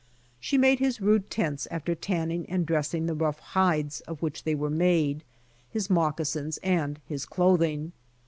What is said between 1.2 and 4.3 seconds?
tents after tanning and dressing the rough hides of